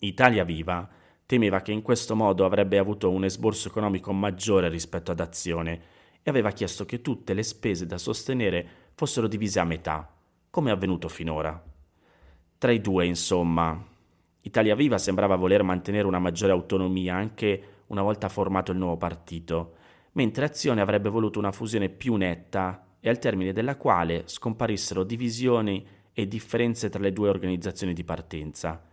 Italia 0.00 0.44
Viva 0.44 0.88
temeva 1.26 1.60
che 1.60 1.72
in 1.72 1.82
questo 1.82 2.14
modo 2.14 2.44
avrebbe 2.44 2.78
avuto 2.78 3.10
un 3.10 3.24
esborso 3.24 3.68
economico 3.68 4.12
maggiore 4.12 4.68
rispetto 4.68 5.10
ad 5.10 5.20
Azione 5.20 5.80
e 6.22 6.30
aveva 6.30 6.52
chiesto 6.52 6.84
che 6.84 7.00
tutte 7.00 7.34
le 7.34 7.42
spese 7.42 7.84
da 7.84 7.98
sostenere 7.98 8.66
fossero 8.94 9.26
divise 9.26 9.60
a 9.60 9.64
metà, 9.64 10.10
come 10.50 10.70
è 10.70 10.72
avvenuto 10.72 11.08
finora. 11.08 11.62
Tra 12.56 12.70
i 12.70 12.80
due, 12.80 13.06
insomma, 13.06 13.86
Italia 14.42 14.74
Viva 14.74 14.98
sembrava 14.98 15.36
voler 15.36 15.62
mantenere 15.62 16.06
una 16.06 16.18
maggiore 16.18 16.52
autonomia 16.52 17.14
anche 17.14 17.62
una 17.88 18.02
volta 18.02 18.28
formato 18.28 18.72
il 18.72 18.78
nuovo 18.78 18.96
partito, 18.96 19.74
mentre 20.12 20.46
Azione 20.46 20.80
avrebbe 20.80 21.08
voluto 21.08 21.38
una 21.38 21.52
fusione 21.52 21.88
più 21.88 22.14
netta 22.14 22.86
e 23.00 23.08
al 23.08 23.18
termine 23.18 23.52
della 23.52 23.76
quale 23.76 24.22
scomparissero 24.26 25.04
divisioni 25.04 25.86
e 26.12 26.26
differenze 26.26 26.88
tra 26.88 27.00
le 27.00 27.12
due 27.12 27.28
organizzazioni 27.28 27.92
di 27.92 28.04
partenza. 28.04 28.87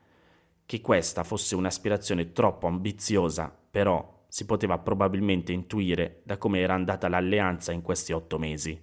Che 0.65 0.81
questa 0.81 1.23
fosse 1.23 1.53
un'aspirazione 1.53 2.31
troppo 2.31 2.65
ambiziosa, 2.65 3.55
però, 3.69 4.23
si 4.27 4.45
poteva 4.45 4.79
probabilmente 4.79 5.51
intuire 5.51 6.21
da 6.23 6.37
come 6.37 6.59
era 6.59 6.73
andata 6.73 7.07
l'alleanza 7.07 7.71
in 7.71 7.83
questi 7.83 8.13
otto 8.13 8.39
mesi. 8.39 8.77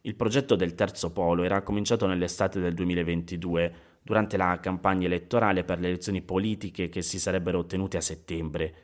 Il 0.00 0.14
progetto 0.14 0.56
del 0.56 0.74
terzo 0.74 1.12
polo 1.12 1.42
era 1.42 1.60
cominciato 1.60 2.06
nell'estate 2.06 2.58
del 2.58 2.72
2022, 2.72 3.74
durante 4.02 4.38
la 4.38 4.58
campagna 4.60 5.06
elettorale 5.06 5.62
per 5.62 5.78
le 5.78 5.88
elezioni 5.88 6.22
politiche 6.22 6.88
che 6.88 7.02
si 7.02 7.18
sarebbero 7.18 7.58
ottenute 7.58 7.98
a 7.98 8.00
settembre. 8.00 8.74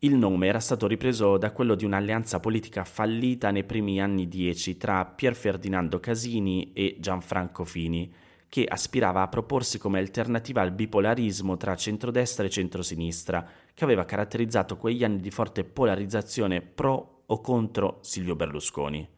Il 0.00 0.16
nome 0.16 0.48
era 0.48 0.58
stato 0.58 0.88
ripreso 0.88 1.38
da 1.38 1.52
quello 1.52 1.76
di 1.76 1.84
un'alleanza 1.84 2.40
politica 2.40 2.84
fallita 2.84 3.52
nei 3.52 3.64
primi 3.64 4.00
anni 4.00 4.26
dieci 4.26 4.76
tra 4.76 5.04
Pier 5.04 5.36
Ferdinando 5.36 6.00
Casini 6.00 6.72
e 6.72 6.96
Gianfranco 6.98 7.64
Fini, 7.64 8.12
che 8.54 8.64
aspirava 8.64 9.20
a 9.20 9.26
proporsi 9.26 9.78
come 9.78 9.98
alternativa 9.98 10.60
al 10.60 10.70
bipolarismo 10.70 11.56
tra 11.56 11.74
centrodestra 11.74 12.46
e 12.46 12.50
centrosinistra, 12.50 13.44
che 13.74 13.82
aveva 13.82 14.04
caratterizzato 14.04 14.76
quegli 14.76 15.02
anni 15.02 15.18
di 15.18 15.32
forte 15.32 15.64
polarizzazione 15.64 16.60
pro 16.60 17.24
o 17.26 17.40
contro 17.40 17.98
Silvio 18.02 18.36
Berlusconi. 18.36 19.08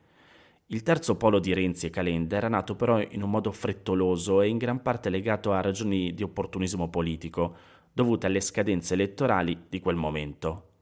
Il 0.69 0.83
terzo 0.83 1.17
polo 1.17 1.39
di 1.39 1.53
Renzi 1.53 1.85
e 1.85 1.91
Calenda 1.91 2.39
era 2.39 2.49
nato 2.49 2.77
però 2.77 2.99
in 2.99 3.23
un 3.23 3.29
modo 3.29 3.53
frettoloso 3.53 4.41
e 4.41 4.49
in 4.49 4.57
gran 4.57 4.81
parte 4.81 5.11
legato 5.11 5.53
a 5.53 5.61
ragioni 5.61 6.15
di 6.15 6.23
opportunismo 6.23 6.89
politico, 6.89 7.57
dovute 7.93 8.25
alle 8.25 8.41
scadenze 8.41 8.95
elettorali 8.95 9.65
di 9.69 9.81
quel 9.81 9.97
momento. 9.97 10.76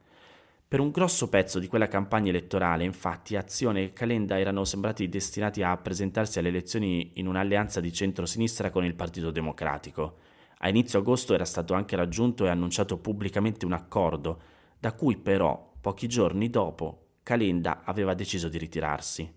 Per 0.67 0.81
un 0.81 0.91
grosso 0.91 1.29
pezzo 1.29 1.59
di 1.59 1.69
quella 1.69 1.87
campagna 1.87 2.31
elettorale, 2.31 2.85
infatti, 2.85 3.37
Azione 3.37 3.85
e 3.85 3.93
Calenda 3.93 4.39
erano 4.41 4.65
sembrati 4.65 5.09
destinati 5.09 5.63
a 5.63 5.77
presentarsi 5.77 6.39
alle 6.39 6.49
elezioni 6.49 7.13
in 7.15 7.29
un'alleanza 7.29 7.81
di 7.81 7.93
centro-sinistra 7.93 8.71
con 8.71 8.85
il 8.85 8.95
Partito 8.95 9.31
Democratico. 9.31 10.17
A 10.59 10.69
inizio 10.69 10.99
agosto 10.99 11.33
era 11.35 11.45
stato 11.45 11.75
anche 11.75 11.95
raggiunto 11.95 12.47
e 12.47 12.49
annunciato 12.49 12.99
pubblicamente 12.99 13.67
un 13.67 13.73
accordo, 13.73 14.41
da 14.81 14.95
cui 14.95 15.17
però, 15.17 15.75
pochi 15.81 16.09
giorni 16.09 16.51
dopo, 16.51 17.01
Calenda 17.23 17.83
aveva 17.85 18.15
deciso 18.15 18.49
di 18.49 18.59
ritirarsi. 18.59 19.33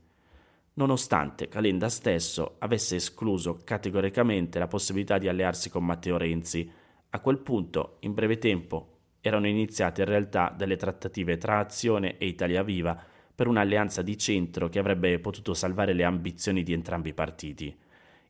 Nonostante 0.73 1.47
Calenda 1.47 1.89
stesso 1.89 2.55
avesse 2.59 2.95
escluso 2.95 3.59
categoricamente 3.63 4.57
la 4.57 4.67
possibilità 4.67 5.17
di 5.17 5.27
allearsi 5.27 5.69
con 5.69 5.85
Matteo 5.85 6.17
Renzi, 6.17 6.71
a 7.09 7.19
quel 7.19 7.39
punto, 7.39 7.97
in 8.01 8.13
breve 8.13 8.37
tempo, 8.37 8.96
erano 9.21 9.47
iniziate 9.47 10.01
in 10.01 10.07
realtà 10.07 10.53
delle 10.55 10.75
trattative 10.75 11.37
tra 11.37 11.59
Azione 11.59 12.17
e 12.17 12.27
Italia 12.27 12.63
Viva 12.63 12.97
per 13.33 13.47
un'alleanza 13.47 14.01
di 14.01 14.17
centro 14.17 14.67
che 14.67 14.79
avrebbe 14.79 15.19
potuto 15.19 15.53
salvare 15.53 15.93
le 15.93 16.03
ambizioni 16.03 16.63
di 16.63 16.73
entrambi 16.73 17.09
i 17.09 17.13
partiti. 17.13 17.77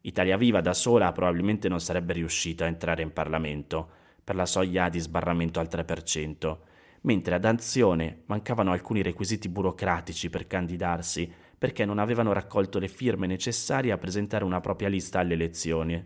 Italia 0.01 0.38
Viva 0.38 0.62
da 0.62 0.74
sola 0.74 1.12
probabilmente 1.12 1.70
non 1.70 1.79
sarebbe 1.79 2.13
riuscita 2.13 2.65
a 2.65 2.67
entrare 2.67 3.03
in 3.03 3.13
Parlamento 3.13 3.89
per 4.24 4.36
la 4.36 4.46
soglia 4.46 4.89
di 4.89 5.00
sbarramento 5.00 5.60
al 5.60 5.67
3%, 5.72 6.58
mentre 7.01 7.36
ad 7.36 7.46
Azione 7.46 8.24
mancavano 8.25 8.72
alcuni 8.72 9.01
requisiti 9.01 9.50
burocratici 9.50 10.29
per 10.29 10.48
candidarsi 10.48 11.32
perché 11.58 11.86
non 11.86 11.98
avevano 11.98 12.34
raccolto 12.34 12.77
le 12.77 12.88
firme 12.88 13.27
necessarie 13.27 13.91
a 13.91 13.98
presentare 13.98 14.44
una 14.44 14.60
propria 14.60 14.89
lista 14.89 15.20
alle 15.20 15.34
elezioni, 15.34 16.03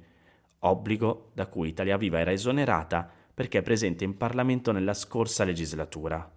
obbligo 0.59 1.31
da 1.33 1.47
cui 1.47 1.69
Italia 1.69 1.97
Viva 1.97 2.19
era 2.19 2.31
esonerata 2.31 3.11
perché 3.41 3.57
è 3.57 3.63
presente 3.63 4.03
in 4.03 4.17
Parlamento 4.17 4.71
nella 4.71 4.93
scorsa 4.93 5.43
legislatura. 5.43 6.31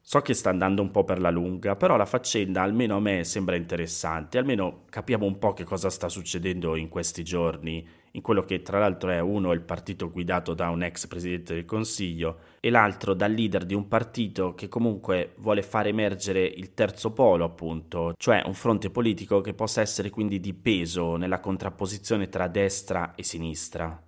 So 0.00 0.20
che 0.20 0.34
sta 0.34 0.50
andando 0.50 0.80
un 0.80 0.92
po' 0.92 1.02
per 1.02 1.20
la 1.20 1.30
lunga, 1.30 1.74
però 1.74 1.96
la 1.96 2.06
faccenda 2.06 2.62
almeno 2.62 2.94
a 2.94 3.00
me 3.00 3.24
sembra 3.24 3.56
interessante, 3.56 4.38
almeno 4.38 4.84
capiamo 4.88 5.26
un 5.26 5.40
po' 5.40 5.52
che 5.52 5.64
cosa 5.64 5.90
sta 5.90 6.08
succedendo 6.08 6.76
in 6.76 6.88
questi 6.88 7.24
giorni, 7.24 7.84
in 8.12 8.22
quello 8.22 8.44
che 8.44 8.62
tra 8.62 8.78
l'altro 8.78 9.10
è 9.10 9.18
uno 9.18 9.50
il 9.50 9.62
partito 9.62 10.12
guidato 10.12 10.54
da 10.54 10.70
un 10.70 10.84
ex 10.84 11.08
presidente 11.08 11.54
del 11.54 11.64
Consiglio 11.64 12.38
e 12.60 12.70
l'altro 12.70 13.14
dal 13.14 13.32
leader 13.32 13.64
di 13.64 13.74
un 13.74 13.88
partito 13.88 14.54
che 14.54 14.68
comunque 14.68 15.34
vuole 15.38 15.62
far 15.62 15.88
emergere 15.88 16.44
il 16.44 16.72
terzo 16.72 17.10
polo, 17.10 17.44
appunto, 17.44 18.14
cioè 18.16 18.44
un 18.46 18.54
fronte 18.54 18.90
politico 18.90 19.40
che 19.40 19.54
possa 19.54 19.80
essere 19.80 20.08
quindi 20.10 20.38
di 20.38 20.54
peso 20.54 21.16
nella 21.16 21.40
contrapposizione 21.40 22.28
tra 22.28 22.46
destra 22.46 23.16
e 23.16 23.24
sinistra. 23.24 24.00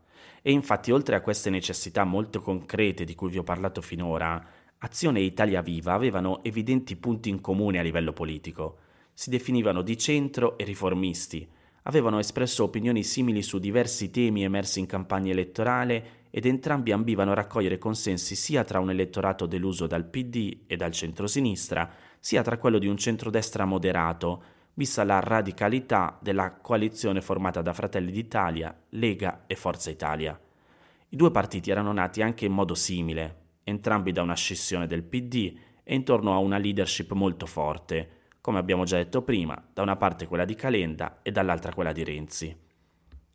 E 0.46 0.52
infatti, 0.52 0.90
oltre 0.90 1.16
a 1.16 1.22
queste 1.22 1.48
necessità 1.48 2.04
molto 2.04 2.42
concrete 2.42 3.04
di 3.04 3.14
cui 3.14 3.30
vi 3.30 3.38
ho 3.38 3.42
parlato 3.42 3.80
finora, 3.80 4.46
Azione 4.76 5.20
e 5.20 5.22
Italia 5.22 5.62
Viva 5.62 5.94
avevano 5.94 6.44
evidenti 6.44 6.96
punti 6.96 7.30
in 7.30 7.40
comune 7.40 7.78
a 7.78 7.82
livello 7.82 8.12
politico. 8.12 8.76
Si 9.14 9.30
definivano 9.30 9.80
di 9.80 9.96
centro 9.96 10.58
e 10.58 10.64
riformisti, 10.64 11.48
avevano 11.84 12.18
espresso 12.18 12.62
opinioni 12.62 13.04
simili 13.04 13.40
su 13.40 13.58
diversi 13.58 14.10
temi 14.10 14.44
emersi 14.44 14.80
in 14.80 14.86
campagna 14.86 15.32
elettorale 15.32 16.26
ed 16.28 16.44
entrambi 16.44 16.92
ambivano 16.92 17.30
a 17.30 17.36
raccogliere 17.36 17.78
consensi 17.78 18.34
sia 18.34 18.64
tra 18.64 18.80
un 18.80 18.90
elettorato 18.90 19.46
deluso 19.46 19.86
dal 19.86 20.04
PD 20.04 20.64
e 20.66 20.76
dal 20.76 20.92
centrosinistra, 20.92 21.90
sia 22.20 22.42
tra 22.42 22.58
quello 22.58 22.76
di 22.78 22.86
un 22.86 22.98
centrodestra 22.98 23.64
moderato, 23.64 24.42
vista 24.75 25.04
la 25.04 25.21
radicalità 25.21 26.19
della 26.21 26.52
coalizione 26.52 27.21
formata 27.21 27.62
da 27.62 27.73
Fratelli 27.73 28.11
d'Italia, 28.11 28.76
Lega 28.90 29.45
e 29.47 29.54
Forza 29.54 29.90
Italia. 29.90 30.38
I 31.09 31.16
due 31.16 31.31
partiti 31.31 31.71
erano 31.71 31.93
nati 31.93 32.23
anche 32.23 32.45
in 32.45 32.52
modo 32.52 32.75
simile, 32.75 33.43
entrambi 33.62 34.11
da 34.11 34.23
una 34.23 34.35
scissione 34.35 34.87
del 34.87 35.04
PD 35.04 35.57
e 35.85 35.95
intorno 35.95 36.35
a 36.35 36.38
una 36.38 36.59
leadership 36.59 37.12
molto 37.12 37.47
forte, 37.47 38.23
come 38.40 38.59
abbiamo 38.59 38.85
già 38.85 38.97
detto 38.97 39.23
prima, 39.23 39.62
da 39.73 39.83
una 39.83 39.97
parte 39.97 40.26
quella 40.26 40.45
di 40.45 40.54
Calenda 40.54 41.21
e 41.23 41.31
dall'altra 41.31 41.73
quella 41.73 41.93
di 41.93 42.04
Renzi. 42.04 42.57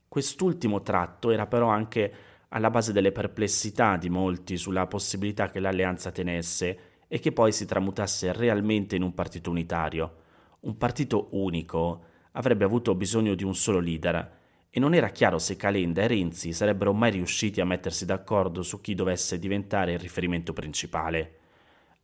Quest'ultimo 0.08 0.82
tratto 0.82 1.32
era 1.32 1.48
però 1.48 1.70
anche 1.70 2.14
alla 2.50 2.70
base 2.70 2.92
delle 2.92 3.12
perplessità 3.12 3.96
di 3.96 4.10
molti 4.10 4.58
sulla 4.58 4.88
possibilità 4.88 5.50
che 5.50 5.60
l'alleanza 5.60 6.12
tenesse 6.12 6.80
e 7.08 7.20
che 7.20 7.32
poi 7.32 7.52
si 7.52 7.66
tramutasse 7.66 8.34
realmente 8.34 8.96
in 8.96 9.04
un 9.04 9.14
partito 9.14 9.50
unitario, 9.50 10.16
un 10.62 10.78
partito 10.78 11.30
unico 11.32 12.04
avrebbe 12.34 12.66
avuto 12.66 12.96
bisogno 12.96 13.36
di 13.36 13.44
un 13.44 13.56
solo 13.56 13.80
leader 13.80 14.38
e 14.70 14.80
non 14.80 14.94
era 14.94 15.10
chiaro 15.10 15.40
se 15.40 15.56
Calenda 15.56 16.02
e 16.02 16.08
Renzi 16.08 16.54
sarebbero 16.54 16.94
mai 16.94 17.12
riusciti 17.12 17.60
a 17.60 17.66
mettersi 17.66 18.06
d'accordo 18.06 18.62
su 18.62 18.82
chi 18.82 18.94
dovesse 18.94 19.40
diventare 19.40 19.94
il 19.94 20.00
riferimento 20.00 20.54
principale. 20.54 21.38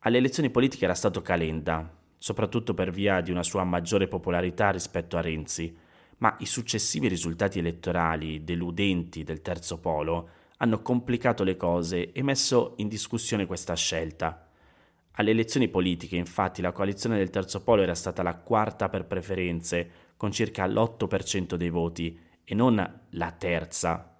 Alle 0.00 0.18
elezioni 0.18 0.50
politiche 0.50 0.84
era 0.84 0.94
stato 0.94 1.22
Calenda, 1.22 1.88
soprattutto 2.18 2.74
per 2.74 2.90
via 2.90 3.20
di 3.20 3.30
una 3.30 3.42
sua 3.42 3.62
maggiore 3.64 4.08
popolarità 4.08 4.70
rispetto 4.70 5.16
a 5.16 5.20
Renzi, 5.20 5.76
ma 6.18 6.34
i 6.40 6.46
successivi 6.46 7.08
risultati 7.08 7.58
elettorali 7.58 8.42
deludenti 8.42 9.22
del 9.22 9.42
terzo 9.42 9.78
polo 9.78 10.28
hanno 10.58 10.80
complicato 10.80 11.44
le 11.44 11.56
cose 11.56 12.12
e 12.12 12.22
messo 12.22 12.74
in 12.78 12.88
discussione 12.88 13.46
questa 13.46 13.74
scelta. 13.74 14.45
Alle 15.18 15.30
elezioni 15.30 15.68
politiche, 15.68 16.16
infatti, 16.16 16.60
la 16.60 16.72
coalizione 16.72 17.16
del 17.16 17.30
terzo 17.30 17.62
polo 17.62 17.82
era 17.82 17.94
stata 17.94 18.22
la 18.22 18.36
quarta 18.36 18.90
per 18.90 19.06
preferenze, 19.06 19.90
con 20.16 20.30
circa 20.30 20.66
l'8% 20.66 21.54
dei 21.54 21.70
voti, 21.70 22.18
e 22.44 22.54
non 22.54 23.00
la 23.10 23.32
terza, 23.32 24.14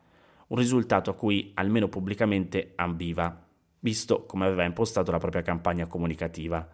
un 0.48 0.56
risultato 0.56 1.10
a 1.10 1.14
cui 1.14 1.52
almeno 1.54 1.88
pubblicamente 1.88 2.72
ambiva, 2.76 3.44
visto 3.80 4.24
come 4.24 4.46
aveva 4.46 4.64
impostato 4.64 5.10
la 5.10 5.18
propria 5.18 5.42
campagna 5.42 5.86
comunicativa. 5.86 6.66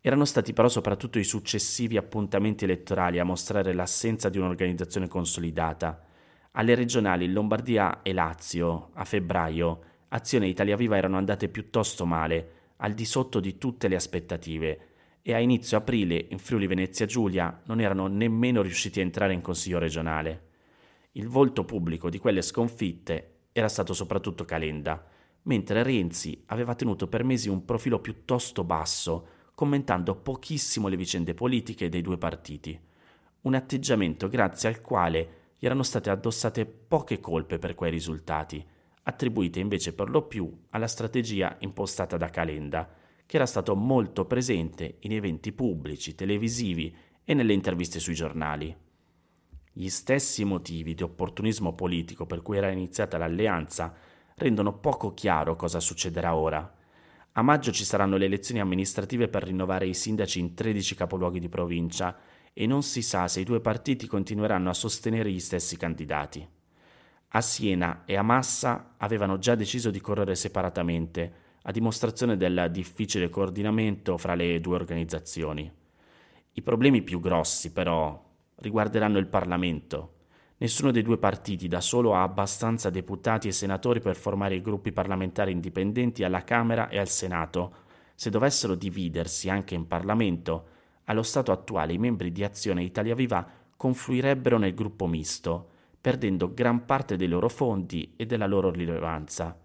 Erano 0.00 0.24
stati 0.24 0.52
però 0.52 0.68
soprattutto 0.68 1.20
i 1.20 1.24
successivi 1.24 1.96
appuntamenti 1.96 2.64
elettorali 2.64 3.20
a 3.20 3.24
mostrare 3.24 3.72
l'assenza 3.72 4.28
di 4.28 4.38
un'organizzazione 4.38 5.06
consolidata. 5.06 6.04
Alle 6.52 6.74
regionali 6.74 7.30
Lombardia 7.30 8.02
e 8.02 8.12
Lazio, 8.12 8.90
a 8.94 9.04
febbraio, 9.04 9.80
Azione 10.08 10.46
e 10.46 10.48
Italia 10.48 10.76
Viva 10.76 10.96
erano 10.96 11.16
andate 11.16 11.48
piuttosto 11.48 12.04
male, 12.04 12.61
al 12.82 12.94
di 12.94 13.04
sotto 13.04 13.40
di 13.40 13.58
tutte 13.58 13.88
le 13.88 13.94
aspettative 13.94 14.86
e 15.22 15.34
a 15.34 15.38
inizio 15.38 15.76
aprile 15.76 16.26
in 16.30 16.38
Friuli 16.38 16.66
Venezia 16.66 17.06
Giulia 17.06 17.62
non 17.66 17.80
erano 17.80 18.08
nemmeno 18.08 18.60
riusciti 18.60 18.98
a 18.98 19.02
entrare 19.02 19.32
in 19.32 19.40
consiglio 19.40 19.78
regionale. 19.78 20.50
Il 21.12 21.28
volto 21.28 21.64
pubblico 21.64 22.10
di 22.10 22.18
quelle 22.18 22.42
sconfitte 22.42 23.34
era 23.52 23.68
stato 23.68 23.94
soprattutto 23.94 24.44
Calenda, 24.44 25.04
mentre 25.42 25.82
Renzi 25.84 26.42
aveva 26.46 26.74
tenuto 26.74 27.06
per 27.06 27.22
mesi 27.22 27.48
un 27.48 27.64
profilo 27.64 28.00
piuttosto 28.00 28.64
basso, 28.64 29.26
commentando 29.54 30.16
pochissimo 30.16 30.88
le 30.88 30.96
vicende 30.96 31.34
politiche 31.34 31.88
dei 31.88 32.02
due 32.02 32.18
partiti. 32.18 32.78
Un 33.42 33.54
atteggiamento 33.54 34.26
grazie 34.28 34.68
al 34.68 34.80
quale 34.80 35.40
gli 35.56 35.66
erano 35.66 35.84
state 35.84 36.10
addossate 36.10 36.66
poche 36.66 37.20
colpe 37.20 37.58
per 37.58 37.76
quei 37.76 37.92
risultati, 37.92 38.64
attribuite 39.04 39.60
invece 39.60 39.92
per 39.92 40.08
lo 40.10 40.22
più 40.22 40.50
alla 40.70 40.86
strategia 40.86 41.56
impostata 41.60 42.16
da 42.16 42.28
Calenda, 42.30 42.88
che 43.26 43.36
era 43.36 43.46
stato 43.46 43.74
molto 43.74 44.26
presente 44.26 44.96
in 45.00 45.12
eventi 45.12 45.52
pubblici, 45.52 46.14
televisivi 46.14 46.94
e 47.24 47.34
nelle 47.34 47.52
interviste 47.52 47.98
sui 47.98 48.14
giornali. 48.14 48.76
Gli 49.72 49.88
stessi 49.88 50.44
motivi 50.44 50.94
di 50.94 51.02
opportunismo 51.02 51.74
politico 51.74 52.26
per 52.26 52.42
cui 52.42 52.58
era 52.58 52.70
iniziata 52.70 53.16
l'alleanza 53.16 53.94
rendono 54.34 54.78
poco 54.78 55.14
chiaro 55.14 55.56
cosa 55.56 55.80
succederà 55.80 56.34
ora. 56.34 56.76
A 57.32 57.42
maggio 57.42 57.72
ci 57.72 57.84
saranno 57.84 58.18
le 58.18 58.26
elezioni 58.26 58.60
amministrative 58.60 59.28
per 59.28 59.44
rinnovare 59.44 59.86
i 59.86 59.94
sindaci 59.94 60.38
in 60.38 60.52
13 60.52 60.94
capoluoghi 60.94 61.40
di 61.40 61.48
provincia 61.48 62.18
e 62.52 62.66
non 62.66 62.82
si 62.82 63.00
sa 63.00 63.28
se 63.28 63.40
i 63.40 63.44
due 63.44 63.60
partiti 63.60 64.06
continueranno 64.06 64.68
a 64.68 64.74
sostenere 64.74 65.30
gli 65.30 65.40
stessi 65.40 65.78
candidati. 65.78 66.46
A 67.34 67.40
Siena 67.40 68.02
e 68.04 68.14
a 68.16 68.22
Massa 68.22 68.94
avevano 68.98 69.38
già 69.38 69.54
deciso 69.54 69.90
di 69.90 70.02
correre 70.02 70.34
separatamente, 70.34 71.32
a 71.62 71.70
dimostrazione 71.72 72.36
del 72.36 72.68
difficile 72.70 73.30
coordinamento 73.30 74.18
fra 74.18 74.34
le 74.34 74.60
due 74.60 74.74
organizzazioni. 74.74 75.72
I 76.52 76.62
problemi 76.62 77.00
più 77.00 77.20
grossi, 77.20 77.72
però, 77.72 78.22
riguarderanno 78.56 79.16
il 79.16 79.28
Parlamento. 79.28 80.16
Nessuno 80.58 80.90
dei 80.90 81.00
due 81.00 81.16
partiti 81.16 81.68
da 81.68 81.80
solo 81.80 82.14
ha 82.14 82.22
abbastanza 82.22 82.90
deputati 82.90 83.48
e 83.48 83.52
senatori 83.52 84.00
per 84.00 84.16
formare 84.16 84.56
i 84.56 84.60
gruppi 84.60 84.92
parlamentari 84.92 85.52
indipendenti 85.52 86.24
alla 86.24 86.44
Camera 86.44 86.90
e 86.90 86.98
al 86.98 87.08
Senato. 87.08 87.76
Se 88.14 88.28
dovessero 88.28 88.74
dividersi 88.74 89.48
anche 89.48 89.74
in 89.74 89.86
Parlamento, 89.86 90.66
allo 91.04 91.22
stato 91.22 91.50
attuale 91.50 91.94
i 91.94 91.98
membri 91.98 92.30
di 92.30 92.44
Azione 92.44 92.84
Italia 92.84 93.14
Viva 93.14 93.48
confluirebbero 93.74 94.58
nel 94.58 94.74
gruppo 94.74 95.06
misto, 95.06 95.70
perdendo 96.02 96.52
gran 96.52 96.84
parte 96.84 97.16
dei 97.16 97.28
loro 97.28 97.48
fondi 97.48 98.12
e 98.16 98.26
della 98.26 98.48
loro 98.48 98.70
rilevanza, 98.70 99.56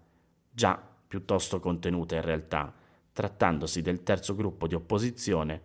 già 0.48 0.80
piuttosto 1.08 1.58
contenuta 1.58 2.14
in 2.14 2.22
realtà, 2.22 2.72
trattandosi 3.12 3.82
del 3.82 4.04
terzo 4.04 4.36
gruppo 4.36 4.68
di 4.68 4.76
opposizione 4.76 5.60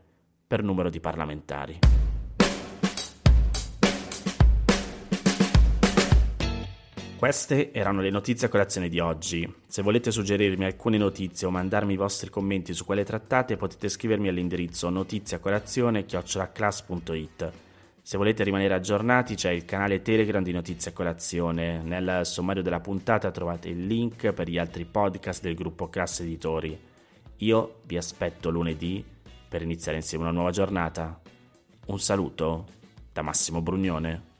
per 0.47 0.63
numero 0.63 0.89
di 0.89 0.99
parlamentari. 0.99 1.77
Queste 7.15 7.71
erano 7.71 8.01
le 8.01 8.09
notizie 8.09 8.47
a 8.47 8.49
colazione 8.49 8.89
di 8.89 8.99
oggi. 8.99 9.47
Se 9.67 9.83
volete 9.83 10.09
suggerirmi 10.09 10.65
alcune 10.65 10.97
notizie 10.97 11.45
o 11.45 11.51
mandarmi 11.51 11.93
i 11.93 11.97
vostri 11.97 12.31
commenti 12.31 12.73
su 12.73 12.83
quelle 12.83 13.05
trattate 13.05 13.57
potete 13.57 13.89
scrivermi 13.89 14.27
all'indirizzo 14.27 14.89
notiziacolazione.it. 14.89 17.72
Se 18.05 18.17
volete 18.17 18.43
rimanere 18.43 18.73
aggiornati 18.73 19.35
c'è 19.35 19.51
il 19.51 19.63
canale 19.63 20.01
Telegram 20.01 20.43
di 20.43 20.51
Notizie 20.51 20.91
Colazione. 20.91 21.81
Nel 21.81 22.25
sommario 22.25 22.61
della 22.61 22.81
puntata 22.81 23.31
trovate 23.31 23.69
il 23.69 23.87
link 23.87 24.33
per 24.33 24.49
gli 24.49 24.57
altri 24.57 24.83
podcast 24.83 25.41
del 25.41 25.55
gruppo 25.55 25.87
Classe 25.87 26.23
Editori. 26.23 26.77
Io 27.37 27.75
vi 27.85 27.95
aspetto 27.95 28.49
lunedì 28.49 29.03
per 29.47 29.61
iniziare 29.61 29.99
insieme 29.99 30.25
una 30.25 30.33
nuova 30.33 30.51
giornata. 30.51 31.17
Un 31.85 31.97
saluto 31.97 32.65
da 33.13 33.21
Massimo 33.21 33.61
Brugnone. 33.61 34.32